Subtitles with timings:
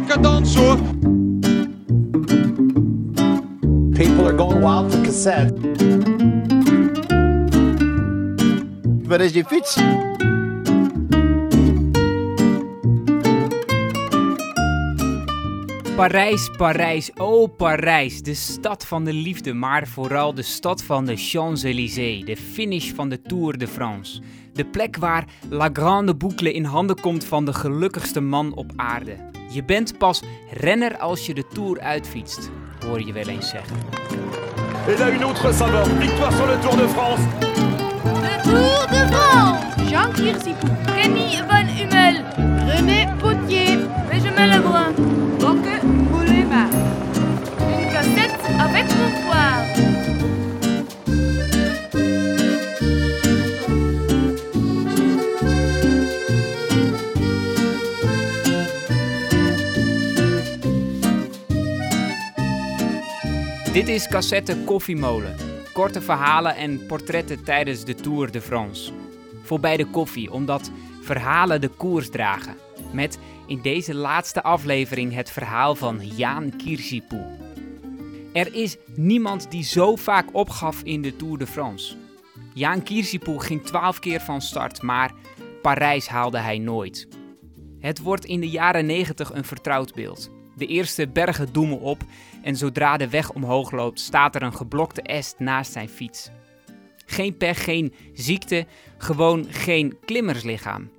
[0.00, 0.78] lekker dansen hoor.
[3.92, 5.54] People are going wild for cassette.
[9.02, 9.78] Waar is je fiets?
[15.96, 21.16] Parijs, Parijs, oh Parijs, de stad van de liefde, maar vooral de stad van de
[21.16, 24.20] Champs-Élysées, de finish van de Tour de France.
[24.52, 29.16] De plek waar La Grande Boucle in handen komt van de gelukkigste man op aarde.
[29.52, 30.22] Je bent pas
[30.52, 32.50] renner als je de Tour uitfietst,
[32.86, 33.76] hoor je wel eens zeggen.
[34.88, 35.84] Et là, une autre saveur.
[35.98, 37.20] Victoire sur le Tour de France.
[38.04, 42.24] Le Tour de France Jean Kirsipou, Rémi Van Hummel,
[42.68, 43.08] René
[63.72, 65.36] Dit is Cassette Koffiemolen.
[65.72, 68.92] Korte verhalen en portretten tijdens de Tour de France.
[69.42, 72.56] Voorbij de koffie, omdat verhalen de koers dragen.
[72.92, 77.22] Met in deze laatste aflevering het verhaal van Jaan Kirsipou.
[78.32, 81.96] Er is niemand die zo vaak opgaf in de Tour de France.
[82.54, 85.12] Jaan Kirsipou ging 12 keer van start, maar
[85.62, 87.08] Parijs haalde hij nooit.
[87.80, 90.39] Het wordt in de jaren 90 een vertrouwd beeld.
[90.60, 92.02] De eerste bergen doemen op
[92.42, 96.30] en zodra de weg omhoog loopt, staat er een geblokte est naast zijn fiets.
[97.06, 98.66] Geen pech, geen ziekte,
[98.98, 100.90] gewoon geen klimmerslichaam.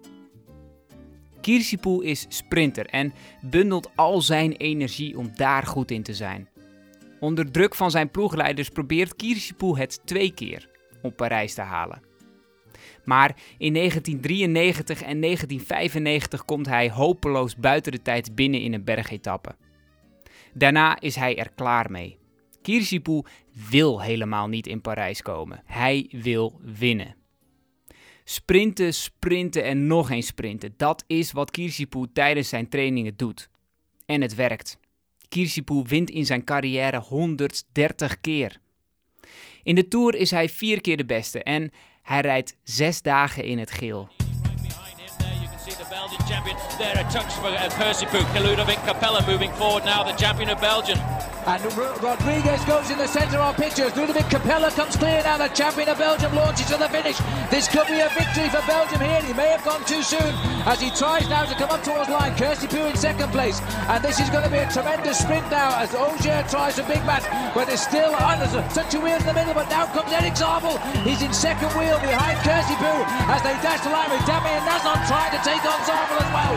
[1.41, 6.49] Kirsipou is sprinter en bundelt al zijn energie om daar goed in te zijn.
[7.19, 10.69] Onder druk van zijn ploegleiders probeert Kirsipou het twee keer
[11.01, 12.10] om Parijs te halen.
[13.05, 19.55] Maar in 1993 en 1995 komt hij hopeloos buiten de tijd binnen in een bergetappe.
[20.53, 22.17] Daarna is hij er klaar mee.
[22.61, 23.25] Kirsipou
[23.69, 25.61] wil helemaal niet in Parijs komen.
[25.65, 27.15] Hij wil winnen.
[28.23, 30.73] Sprinten, sprinten en nog eens sprinten.
[30.77, 33.49] Dat is wat Kirsipou tijdens zijn trainingen doet.
[34.05, 34.79] En het werkt.
[35.29, 38.59] Kirsipou wint in zijn carrière 130 keer.
[39.63, 41.71] In de Tour is hij vier keer de beste en
[42.01, 44.09] hij rijdt zes dagen in het geel.
[46.77, 47.01] There.
[51.47, 53.95] And Rodriguez goes in the centre of pictures.
[53.95, 55.37] Ludovic Capella comes clear now.
[55.37, 57.17] The champion of Belgium launches to the finish.
[57.49, 59.21] This could be a victory for Belgium here.
[59.21, 60.33] He may have gone too soon
[60.69, 62.37] as he tries now to come up towards line.
[62.37, 63.59] Kirsty Poo in second place.
[63.89, 67.03] And this is going to be a tremendous sprint now as Auger tries a big
[67.09, 67.25] match.
[67.55, 69.53] But it's still under such a wheel in the middle.
[69.53, 70.77] But now comes Eric Zabel.
[71.01, 73.01] He's in second wheel behind Kirsty Poo
[73.33, 76.50] as they dash the line with Damien Nazon trying to take on Zabel as well.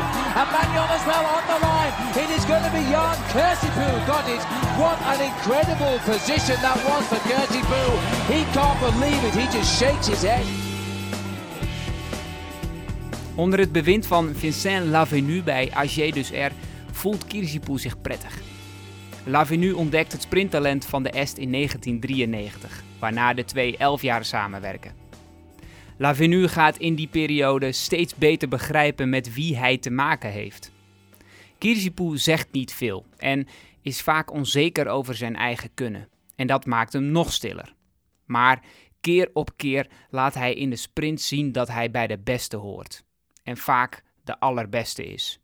[0.45, 1.93] And as well on the line.
[2.23, 4.43] It is going to be Jan Kirsipou got it.
[4.79, 7.89] What an incredible position that was for Kirsipou.
[8.33, 9.35] He can't believe it.
[9.35, 10.47] He just shakes his head.
[13.35, 16.53] Onder het bewind van Vincent Lavenu bij AG dus R
[16.93, 18.41] voelt Kirsipou zich prettig.
[19.25, 25.04] Lavenu ontdekt het sprinttalent van de Est in 1993, waarna de twee elf jaar samenwerken.
[25.97, 30.73] Lavenu gaat in die periode steeds beter begrijpen met wie hij te maken heeft.
[31.59, 33.47] Kirsipou zegt niet veel en
[33.83, 36.09] is vaak onzeker over zijn eigen kunnen.
[36.37, 37.75] En dat maakt hem nog stiller.
[38.25, 38.63] Maar
[39.01, 43.05] keer op keer laat hij in de sprint zien dat hij bij de beste hoort.
[43.43, 45.41] En vaak de allerbeste is.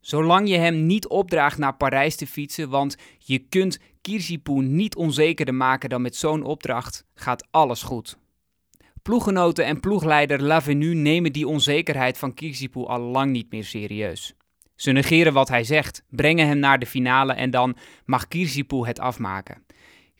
[0.00, 5.54] Zolang je hem niet opdraagt naar Parijs te fietsen, want je kunt Kirsipou niet onzekerder
[5.54, 8.18] maken dan met zo'n opdracht, gaat alles goed.
[9.04, 14.34] Ploeggenoten en ploegleider Lavenu nemen die onzekerheid van Kirsipou al lang niet meer serieus.
[14.74, 19.00] Ze negeren wat hij zegt, brengen hem naar de finale en dan mag Kirsipou het
[19.00, 19.64] afmaken.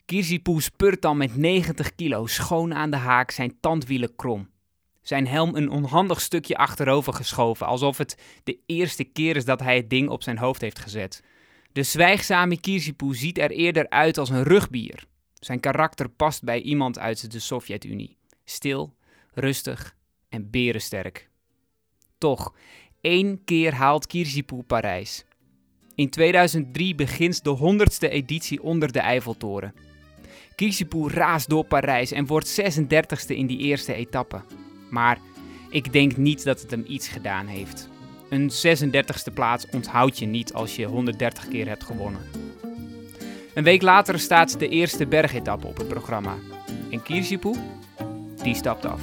[0.05, 4.49] Kirsipou spurt dan met 90 kilo schoon aan de haak, zijn tandwielen krom.
[5.01, 9.75] Zijn helm een onhandig stukje achterover geschoven, alsof het de eerste keer is dat hij
[9.75, 11.23] het ding op zijn hoofd heeft gezet.
[11.71, 15.03] De zwijgzame Kirsipou ziet er eerder uit als een rugbier.
[15.33, 18.17] Zijn karakter past bij iemand uit de Sovjet-Unie.
[18.45, 18.93] Stil,
[19.33, 19.95] rustig
[20.29, 21.29] en berensterk.
[22.17, 22.53] Toch,
[23.01, 25.25] één keer haalt Kirsipou Parijs.
[25.95, 29.73] In 2003 begint de 100ste editie onder de Eiffeltoren.
[30.55, 34.41] Kirsipou raast door Parijs en wordt 36ste in die eerste etappe.
[34.89, 35.19] Maar
[35.69, 37.89] ik denk niet dat het hem iets gedaan heeft.
[38.29, 42.21] Een 36ste plaats onthoud je niet als je 130 keer hebt gewonnen.
[43.53, 46.35] Een week later staat de eerste bergetappe op het programma.
[46.91, 47.55] En Kirsipou,
[48.45, 49.01] D Stopped Off.